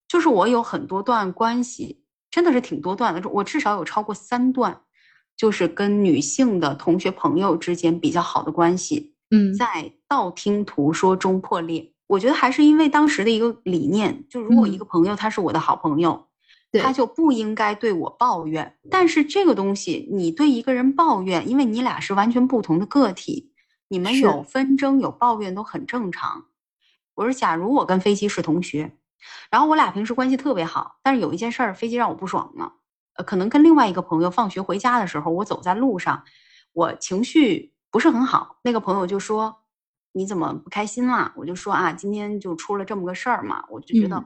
[0.08, 2.04] 就是我有很多段关系。
[2.30, 4.82] 真的是挺多段的，我至少有超过三段，
[5.36, 11.92] 就是跟女性的同学朋友之间比较好的关系，嗯，在道听途说中破裂。
[12.08, 16.28] 我觉得还是因为当时的一个理念，就如果一个朋友他是我的好朋友，
[16.80, 18.76] 他就不应该对我抱怨。
[18.90, 23.50] 但是这个东西，你对一个人抱怨，因为你俩是完全不同的个体，
[23.88, 26.44] 你们有纷争有抱怨都很正常。
[27.14, 28.92] 我说，假如我跟飞机是同学。
[29.50, 32.72] 然后我俩平时关系特别好，但是有一件事儿，飞机让我不爽了。
[33.14, 36.24] 呃，可能跟另外一个朋友放学回家的时候，我走在路上，
[36.72, 38.58] 我情绪不是很好。
[38.62, 39.62] 那个朋友就说
[40.12, 44.24] ：“你怎么不开心了？”我就说：“啊，今天就出了这么个事儿嘛，我就觉得，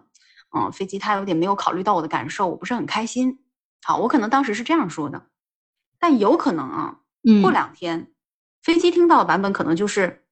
[0.56, 3.38] 嗯，飞机他有点没有考虑到我的感受，我不是很开心。”
[3.86, 5.26] 好，我可能当时是这样说的，
[5.98, 6.98] 但有可能啊，
[7.42, 8.12] 过两天
[8.62, 10.24] 飞机听到的版本可能就是。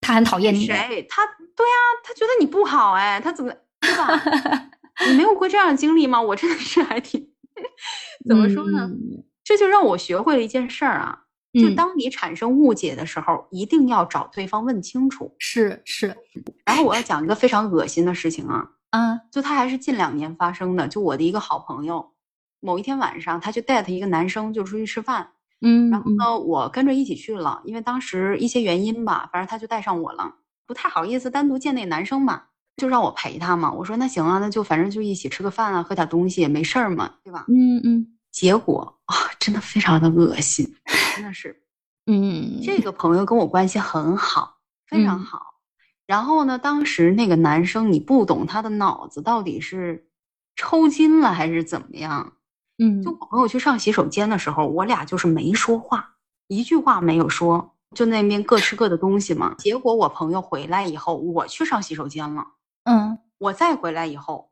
[0.00, 0.64] 他很讨厌你。
[0.64, 1.04] 谁？
[1.10, 3.58] 他对啊，他觉得你不好哎，他怎么对
[4.02, 4.70] 吧？
[5.08, 6.20] 你没有过这样的经历吗？
[6.20, 7.28] 我真的是还挺
[8.28, 8.90] 怎么说呢？
[9.44, 11.18] 这就让我学会了一件事儿啊，
[11.54, 15.34] 就当你产生误解的时候，一定要找对方问清楚。
[15.38, 16.14] 是是。
[16.66, 20.86] 然后我要讲一个非常恶心的事情啊，嗯，就他还是近两年发生的。
[20.86, 22.12] 就我的一个好朋友，
[22.60, 25.30] 某一天晚上，他就带他一个男生就出去吃饭，
[25.62, 30.34] 嗯，然后呢，我跟着一起去了，因为当时一些原因吧，反正他就带上我了，
[30.66, 32.42] 不太好意思单独见那男生嘛。
[32.78, 37.44] 就让我陪他嘛，我说那行啊，那就反正就一起吃个饭啊，喝点东西也没事儿嘛，对吧？
[37.48, 38.14] 嗯嗯。
[38.30, 40.72] 结果啊，真的非常的恶心，
[41.16, 41.60] 真的是。
[42.06, 42.60] 嗯。
[42.62, 45.42] 这个朋友跟我关系很好，非常好。
[46.06, 50.08] 然后呢，当时那个男生，你不懂他的脑子到底是
[50.56, 52.34] 抽筋了还是怎么样？
[52.78, 53.02] 嗯。
[53.02, 56.14] 就我朋友去上洗手间的时候，我俩就是没说话，
[56.46, 59.54] 一句话没有说，就那边各吃各的东西嘛。
[59.58, 62.46] 结果我朋友回来以后，我去上洗手间了。
[62.88, 64.50] 嗯，我再回来以后，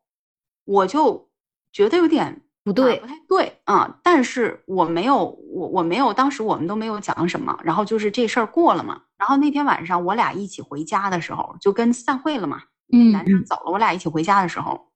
[0.64, 1.30] 我就
[1.72, 3.98] 觉得有点不对，不太对啊。
[4.02, 7.58] 但是我没有，我我没有，当时我们都没有讲什么。
[7.64, 9.00] 然后就是这事儿过了嘛。
[9.16, 12.62] 然后那天晚上我俩一起回家的时候，就跟散会了嘛。
[12.92, 14.92] 嗯，男生走了，我俩一起回家的时候，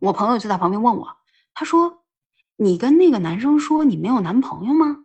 [0.00, 1.06] 我朋友就在旁边问我，
[1.52, 2.04] 他说
[2.56, 5.04] ：“你跟那个男生说你没有男朋友吗？”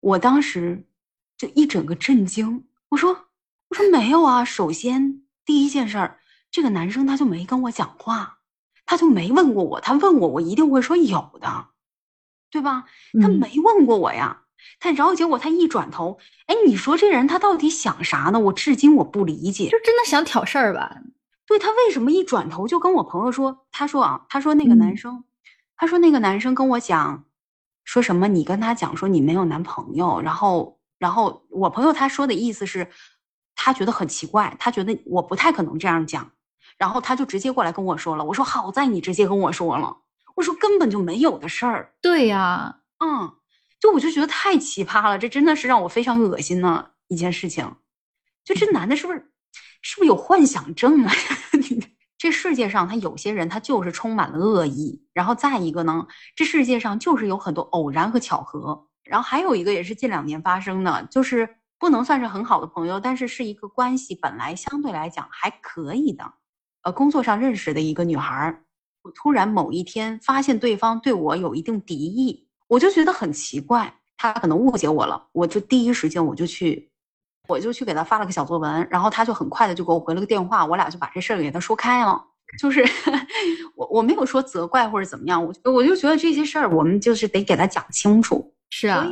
[0.00, 0.88] 我当时
[1.36, 3.10] 就一整个震惊，我说
[3.68, 4.42] ：“我说没有啊。
[4.42, 6.16] 首先第一件事儿。”
[6.50, 8.38] 这个男生他就没跟我讲话，
[8.86, 9.80] 他就没问过我。
[9.80, 11.66] 他问我，我一定会说有的，
[12.50, 12.84] 对吧？
[13.20, 14.42] 他没问过我呀。
[14.78, 18.38] 他然后结果他一转头，哎，你说这人他到底想啥呢？
[18.38, 19.70] 我至今我不理解。
[19.70, 21.00] 就真的想挑事儿吧？
[21.46, 23.66] 对他为什么一转头就跟我朋友说？
[23.72, 25.24] 他说啊，他说那个男生，
[25.76, 27.24] 他说那个男生跟我讲，
[27.84, 28.28] 说什么？
[28.28, 32.90] 你跟他讲说你没有男朋友，然后然后我朋友他说的意思是，
[33.54, 36.30] 他觉得很奇怪，他觉得我不太可能这样讲。
[36.80, 39.98] 然后他就直接过来跟我说了，我说好在你直接跟我说了，
[40.34, 41.92] 我说根本就没有的事儿。
[42.00, 43.34] 对呀，嗯，
[43.78, 47.76] 就我就觉得太奇葩了，这真的是让我非常恶心呢一件事情。
[48.42, 49.30] 就这男的是不是
[49.82, 51.12] 是不是有幻想症啊？
[52.16, 58.86] 这世界上他有些人他就是充满了恶意，然后再一个呢，这世界上就是有很多偶然和巧合。
[59.04, 66.24] 然后还有一个也是近两年发生的，就是不能算是很好的朋友，但是是一个关系本来相对来讲还可以的。
[66.82, 68.62] 呃，工作上认识的一个女孩，
[69.02, 76.90] 我突然某一天发现对方对我有一定敌意，我就觉得很奇怪，他可能误解我了，我就第一时间我就去，
[77.48, 82.22] 我就去给他发了个小作文，然后他就很快的就给我回了个电话，我俩就把这事儿给他说开了，
[82.58, 82.82] 就是
[83.76, 88.54] 我我没有说责怪或者怎么样，我我就觉得这些事儿我们就是得给他讲清楚。
[88.70, 89.06] 是啊，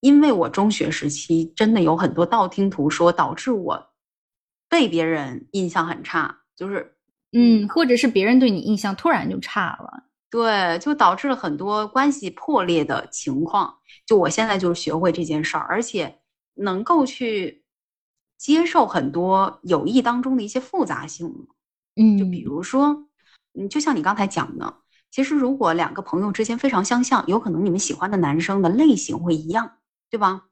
[0.00, 3.90] 因为我中学时期真的有很多道听途说，导致我
[4.68, 6.94] 被别人印象很差，就是。
[7.32, 13.78] 嗯，或者是别人对你印象突然就差了，对，就导致了很多关系破裂的情况。
[14.06, 16.20] 就我现在就学会这件事儿，而且
[16.54, 17.64] 能够去
[18.38, 21.46] 接受很多友谊当中的一些复杂性。
[21.96, 23.04] 嗯，就比如说，
[23.58, 24.76] 嗯，就像你刚才讲的，
[25.10, 30.46] 其实如果两个朋友之间非常相像，有可能你们喜欢的男生的类型会一样，对吧？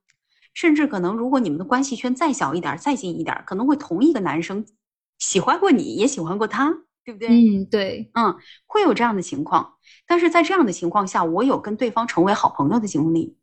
[0.52, 4.66] 甚至可能如果你们的关系圈再小一点、再近一点，可能会同一个男生。
[5.18, 6.72] 喜欢过你，也喜欢过他，
[7.05, 7.29] 对不对？
[7.29, 9.74] 嗯，对，嗯，会有这样的情况。
[10.07, 13.37] 但是在这样的情况下，我有跟对方成为好朋友的经历。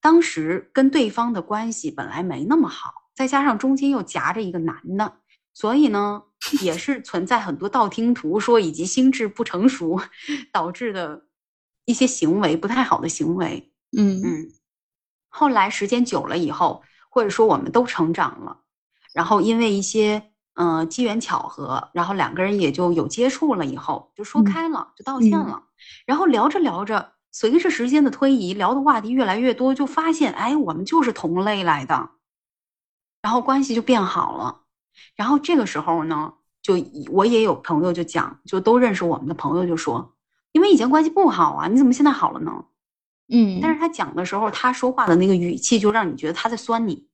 [0.00, 5.18] 当时跟对方的关系本来没那么好，再加上中间又夹着一个男的，
[5.52, 6.22] 所以呢，
[6.62, 10.00] 也是存在很多道听途说以及心智不成熟
[10.50, 11.26] 导致的
[11.84, 13.70] 一些行为不太好的行为。
[13.96, 14.52] 嗯嗯。
[15.28, 18.60] 后来时间久了以后，或者说我们都成长了，
[19.12, 20.29] 然后因为一些。
[20.54, 25.62] 嗯，机缘巧合，然后两个人也就有接触了，以后就说开了，就道歉了。
[26.04, 32.10] 然后聊着聊着，随着时间的推移，聊的话题越来越多，就发现，哎，我们就是同类来的，
[33.22, 34.62] 然后关系就变好了。
[35.14, 36.74] 然后这个时候呢，就
[37.10, 40.14] 我也有朋友就讲，就都认识我们的朋友就说，
[40.52, 42.64] 因为以前关系不好啊，你怎么现在好了呢？
[43.32, 47.08] 嗯，但是他讲的时候，他说话的那个语气就让你觉得他在酸你。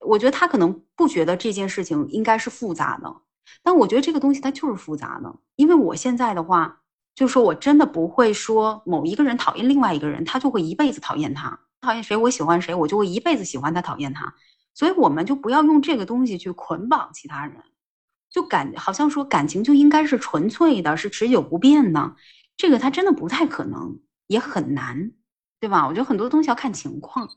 [0.00, 3.14] 我觉得他可能不觉得这件事情应该是复杂的，
[3.62, 5.34] 但我觉得这个东西它就是复杂的。
[5.56, 6.80] 因为我现在的话，
[7.14, 14.34] 就是说我真的不会说某一个人讨厌另外一个人，他就会一辈子讨厌他；讨厌谁，我喜欢谁，我就会一辈子喜欢他，讨厌他。
[14.74, 17.56] 所以我们就不要用这个东西去捆绑其他人，
[18.30, 22.14] 就感好像说感情就应该是纯粹的，是持久不变的。
[22.56, 23.98] 这个它真的不太可能，
[24.28, 25.10] 也很难，
[25.58, 25.86] 对吧？
[25.88, 27.28] 我觉得很多东西要看情况。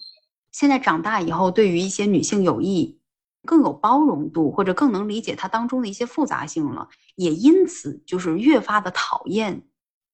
[0.51, 2.99] 现在长大以后，对于一些女性友谊，
[3.45, 9.63] 更有包容度，或者更能理解它当中的一些复杂性了，也因此就是越发的讨厌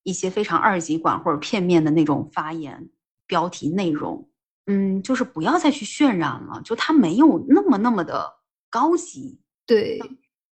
[0.04, 2.88] 一些非常二极管或者片面的那种发言、
[3.26, 4.28] 标题内容。
[4.66, 8.34] 嗯，就是不要再去渲染了，就它没有那么那么的
[8.70, 9.40] 高级。
[9.66, 9.98] 对，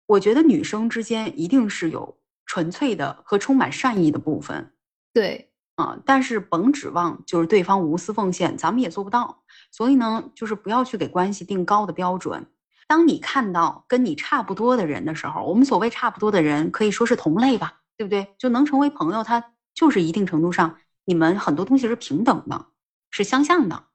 [0.05, 4.73] 我觉得女生之间一定是有纯粹的和充满善意的部分。
[5.13, 5.49] 对。
[5.75, 9.42] 啊，但是甭指望就是对方无私奉献，咱们也做不到。
[9.73, 12.45] 所以呢，就是不要去给关系定高的标准。
[12.87, 18.35] 当你看到跟你差不多的人的时候，我们所谓差不多的人，可以说是同类吧，对不对？
[18.37, 19.43] 就能成为朋友，他
[19.73, 22.67] 就是一定程度上你们很多东西是平等的，
[23.09, 23.85] 是相像的。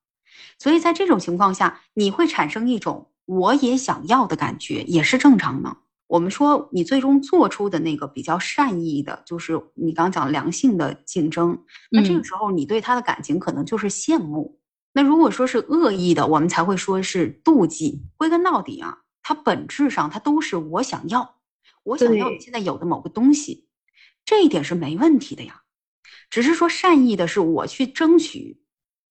[0.59, 5.77] 所以在这种情况下，你会产生一种我也想要的感觉，也是正常的。
[6.09, 11.57] 我们说，你最终做出的那个比较善意的，就是你刚讲良性的竞争。
[11.91, 14.59] 那这个时候，你对他的感情可能就是羡慕。
[14.99, 18.03] 那如果说是恶意的，我们才会说是妒忌。
[18.17, 21.37] 归根到底啊，它本质上它都是我想要，
[21.85, 23.69] 我想要你现在有的某个东西，
[24.25, 25.63] 这一点是没问题的呀。
[26.29, 28.61] 只是说善意的是我去争取。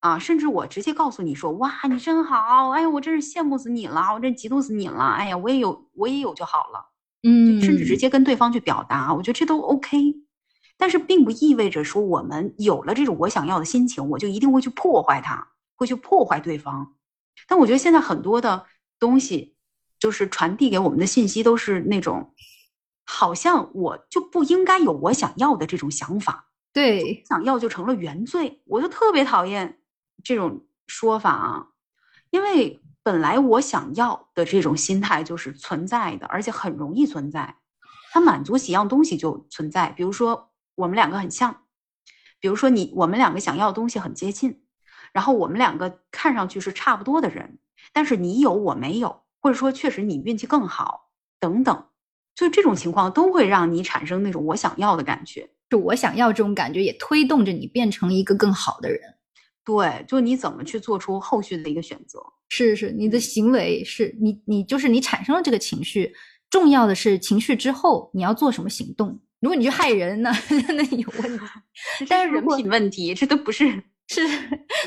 [0.01, 6.89] 啊，甚至我直接告诉你说，哇，你真好，哎呀，我真是羡慕死你了，我真嫉妒死你了，哎呀，我也有，我也有就好了，
[7.23, 9.97] 嗯，甚至直接跟对方去表达，我觉得这都 OK，
[10.77, 15.47] 但是并不意味着说我们有了这种我想要的心情，我就一定会去破坏它，
[15.77, 16.95] 会去破坏对方。
[17.47, 18.65] 但我觉得现在很多的
[18.99, 19.55] 东西，
[19.97, 22.33] 就是传递给我们的信息都是那种，
[23.05, 29.79] 好像我就不应该有我想要的这种想法，对，想要就成了原罪，我就特别讨厌。
[30.23, 31.67] 这种说法啊，
[32.31, 37.55] 因为本来我想要的这种心态就是存在的，而且很容易存在。
[38.11, 41.65] 它满足几样东西就存在，比如说我们两个很像，
[42.39, 44.63] 比如说你我们两个想要的东西很接近，
[45.13, 47.59] 然后我们两个看上去是差不多的人，
[47.93, 51.85] 但是你有我没有，或者说确实你运气更好等等，
[52.35, 55.49] 就这种情况都会让你产生那种我想要的感觉。
[55.69, 58.99] 就我想要这种感觉，也推动着你变成一个更好的人。
[59.65, 62.21] 对，就你怎么去做出后续的一个选择？
[62.47, 66.13] 是是，你的行为是你你就是你产生了这个情绪，
[66.49, 69.19] 重要的是情绪之后你要做什么行动。
[69.41, 70.31] 如果你去害人呢，
[70.73, 71.45] 那有问题。
[72.07, 74.21] 但是人品问题，这都不是是。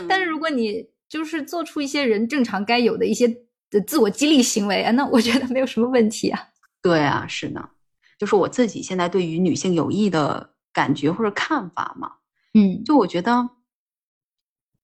[0.08, 3.28] 但是如果你就是做出一些人正常该有的一些
[3.70, 6.40] 的自我激励行为啊，那我觉得没有什么问题啊。
[6.82, 7.70] 对啊，是的，
[8.18, 12.12] 就是我自己现在对于女性友谊的感觉或者看法嘛。
[12.54, 13.50] 嗯，就我觉得。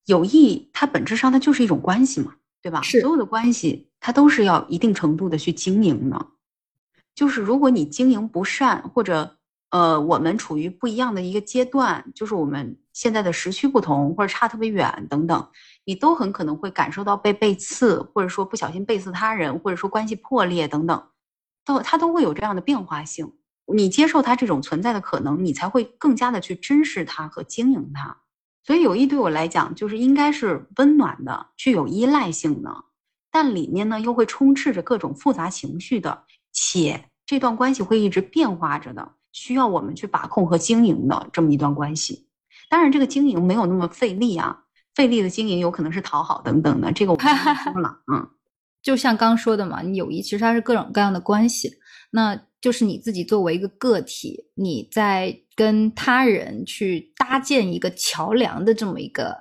[0.07, 2.81] 友谊，它本质上它就是一种关系嘛，对吧？
[2.81, 6.27] 是所有的关系，它都是要一定程度的去经营的。
[7.13, 9.37] 就是如果你经营不善，或者
[9.71, 15.49] 呃，我们处于不一样的一个阶段，就是我们现在的时区不同，或者差特别远等等，
[15.85, 21.09] 你都很可能会感受到被背刺，或者说不小心背刺他人，或者说关系破裂等等，
[21.63, 23.31] 都它都会有这样的变化性。
[23.67, 28.17] 你接受它这种存在的可能，你才会更加的去珍视它和经营它。
[28.65, 32.85] 所以友谊对我来讲，就是应该是温暖的，具有依赖性的，
[33.31, 42.26] 但里面呢又会充斥着各种复杂情绪的，且这段关系会一直变化着的，需要我们去把控和经营的这么一段关系。
[42.69, 44.57] 当然，这个经营没有那么费力啊，
[44.95, 47.99] 费力的经营有可能是讨好等等的，这个我不说了。
[48.13, 48.29] 嗯，
[48.83, 51.73] 就像刚说的嘛，你友谊其实它是各种各样的关系，
[52.11, 52.41] 那。
[52.59, 59.37] 就是你自己作为一个个体，你在跟他人去搭建一个桥梁的这么一个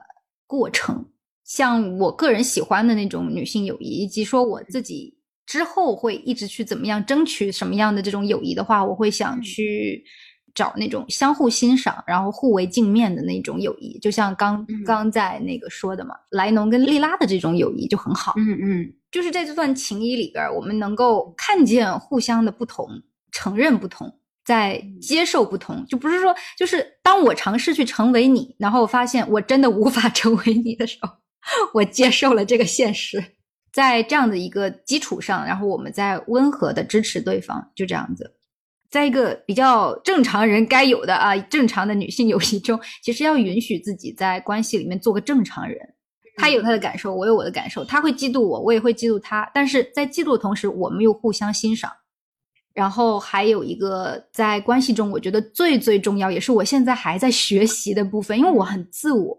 [0.46, 1.04] 过程。
[1.44, 5.18] 像我个人喜欢的那种女性友谊，以及说我自己
[5.48, 10.04] 之后会一直去怎么样争取什么样的这种友谊的话，我会想去
[10.56, 14.00] 找那种相互欣赏，然后互为镜面的那种友谊。
[14.00, 18.34] 就像刚刚在那个说的嘛，莱农跟莉拉的这种友谊就很好。
[18.38, 22.90] 嗯嗯，就是在这段情谊里边，我们能够看见互相的不同。
[23.32, 24.10] 承认不同，
[24.46, 31.10] 在接受不同，就不是说，就是当我尝试去成为你，然后发现我真的无法 成为你的时候，
[31.74, 33.22] 我接受了这个现实。
[33.74, 38.35] 在这样的一个基础上，然后我们再温和的支持对方，就这样子。
[38.96, 45.78] 在一个比较正常人该有的啊，正常的女性友谊中，其实要允许自己在关系里面做个正常人。
[46.38, 49.52] 他有他的感受，我有我的感受，他会嫉妒我，我也会嫉妒他。
[49.54, 51.92] 但是在嫉妒的同时，我们又互相欣赏。
[52.74, 59.38] 然后还有一个在关系中，我觉得最最重要，也是我现在还在学习的部分，因为我很自我，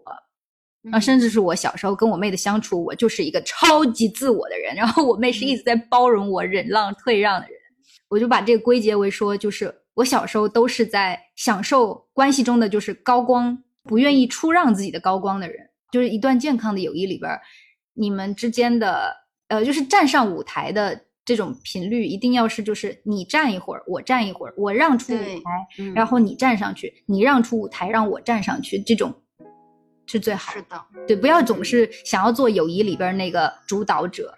[0.91, 7.56] 啊，甚至是我小时候跟我妹的相处，我就是一个超级自我的人，然后我妹是一直在包容我、忍让、退让的人，
[8.09, 15.57] 我就把这个归结为说，就是我小时候都是在享受关系中的就是高光，不愿意出让自己的高光的人，
[15.91, 17.31] 就是一段健康的友谊里边，
[17.93, 19.15] 你们之间的
[19.47, 21.05] 呃，就是站上舞台的。
[21.27, 29.13] 这种频率一定要是就是你站一会儿，我站一会儿，我让出舞台，嗯然后你站上去，你让出舞台，让我站上去，这种
[30.05, 30.61] 是最好的。
[30.61, 34.33] 是的，对，不要总是想要做友谊里边那个主导者。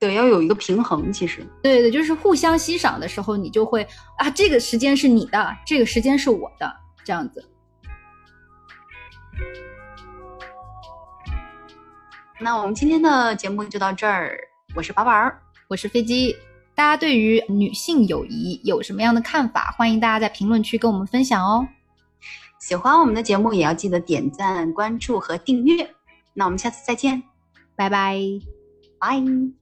[0.00, 1.12] 对，要有一个平衡。
[1.12, 3.86] 其实，对对，就是互相欣赏的时候，你就会
[4.16, 6.74] 啊，这个时间是你的，这个时间是我的，
[7.04, 7.46] 这样子。
[12.40, 14.38] 那我们今天的节目就到这儿。
[14.74, 15.38] 我是宝宝儿，
[15.68, 16.34] 我是飞机。
[16.74, 19.74] 大家对于女性友谊有什么样的看法？
[19.76, 21.68] 欢迎大家在评论区跟我们分享哦。
[22.58, 25.90] 喜欢我们的节目也要记得点赞、关注和订阅。
[26.32, 27.22] 那我们下次再见，
[27.76, 28.18] 拜拜。
[28.98, 29.59] 拜。